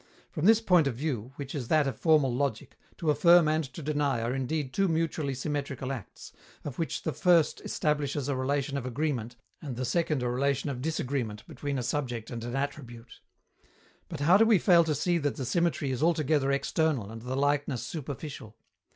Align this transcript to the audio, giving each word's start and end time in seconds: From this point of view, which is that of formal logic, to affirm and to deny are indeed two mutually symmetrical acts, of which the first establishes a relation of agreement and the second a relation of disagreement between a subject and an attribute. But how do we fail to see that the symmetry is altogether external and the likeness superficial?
From 0.31 0.45
this 0.47 0.61
point 0.61 0.87
of 0.87 0.95
view, 0.95 1.31
which 1.35 1.53
is 1.53 1.67
that 1.67 1.85
of 1.85 1.95
formal 1.95 2.33
logic, 2.33 2.75
to 2.97 3.11
affirm 3.11 3.47
and 3.47 3.63
to 3.65 3.83
deny 3.83 4.23
are 4.23 4.33
indeed 4.33 4.73
two 4.73 4.87
mutually 4.87 5.35
symmetrical 5.35 5.91
acts, 5.93 6.31
of 6.63 6.79
which 6.79 7.03
the 7.03 7.13
first 7.13 7.61
establishes 7.63 8.27
a 8.27 8.35
relation 8.35 8.79
of 8.79 8.85
agreement 8.87 9.35
and 9.61 9.75
the 9.75 9.85
second 9.85 10.23
a 10.23 10.27
relation 10.27 10.71
of 10.71 10.81
disagreement 10.81 11.47
between 11.47 11.77
a 11.77 11.83
subject 11.83 12.31
and 12.31 12.43
an 12.43 12.55
attribute. 12.55 13.19
But 14.09 14.21
how 14.21 14.37
do 14.37 14.45
we 14.47 14.57
fail 14.57 14.83
to 14.85 14.95
see 14.95 15.19
that 15.19 15.35
the 15.35 15.45
symmetry 15.45 15.91
is 15.91 16.01
altogether 16.01 16.51
external 16.51 17.11
and 17.11 17.21
the 17.21 17.35
likeness 17.35 17.83
superficial? 17.83 18.57